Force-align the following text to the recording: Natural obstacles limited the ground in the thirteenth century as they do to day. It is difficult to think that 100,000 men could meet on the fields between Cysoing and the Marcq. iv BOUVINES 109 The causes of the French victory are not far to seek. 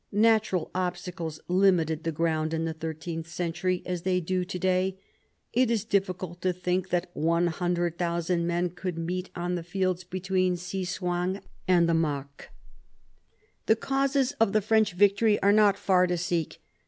Natural 0.11 0.71
obstacles 0.73 1.39
limited 1.47 2.03
the 2.03 2.11
ground 2.11 2.55
in 2.55 2.65
the 2.65 2.73
thirteenth 2.73 3.27
century 3.27 3.83
as 3.85 4.01
they 4.01 4.19
do 4.19 4.43
to 4.43 4.57
day. 4.57 4.99
It 5.53 5.69
is 5.69 5.85
difficult 5.85 6.41
to 6.41 6.51
think 6.53 6.89
that 6.89 7.11
100,000 7.13 8.47
men 8.47 8.71
could 8.71 8.97
meet 8.97 9.29
on 9.35 9.53
the 9.53 9.61
fields 9.61 10.03
between 10.03 10.55
Cysoing 10.55 11.43
and 11.67 11.87
the 11.87 11.93
Marcq. 11.93 12.47
iv 12.47 12.47
BOUVINES 12.47 13.67
109 13.67 13.67
The 13.67 13.75
causes 13.75 14.31
of 14.39 14.53
the 14.53 14.61
French 14.61 14.93
victory 14.93 15.39
are 15.43 15.53
not 15.53 15.77
far 15.77 16.07
to 16.07 16.17
seek. 16.17 16.59